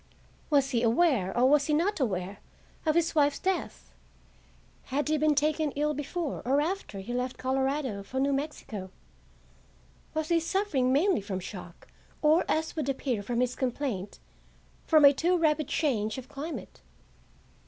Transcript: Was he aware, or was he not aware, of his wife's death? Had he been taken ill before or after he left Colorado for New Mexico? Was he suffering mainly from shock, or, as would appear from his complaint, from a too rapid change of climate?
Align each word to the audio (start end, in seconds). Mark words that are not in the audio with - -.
Was 0.49 0.71
he 0.71 0.81
aware, 0.81 1.31
or 1.37 1.47
was 1.47 1.67
he 1.67 1.75
not 1.75 1.99
aware, 1.99 2.39
of 2.87 2.95
his 2.95 3.13
wife's 3.13 3.37
death? 3.37 3.91
Had 4.85 5.09
he 5.09 5.17
been 5.19 5.35
taken 5.35 5.69
ill 5.75 5.93
before 5.93 6.41
or 6.43 6.59
after 6.59 7.01
he 7.01 7.13
left 7.13 7.37
Colorado 7.37 8.01
for 8.01 8.19
New 8.19 8.33
Mexico? 8.33 8.89
Was 10.15 10.29
he 10.29 10.39
suffering 10.39 10.91
mainly 10.91 11.21
from 11.21 11.39
shock, 11.39 11.87
or, 12.23 12.43
as 12.49 12.75
would 12.75 12.89
appear 12.89 13.21
from 13.21 13.41
his 13.41 13.55
complaint, 13.55 14.17
from 14.87 15.05
a 15.05 15.13
too 15.13 15.37
rapid 15.37 15.67
change 15.67 16.17
of 16.17 16.27
climate? 16.27 16.81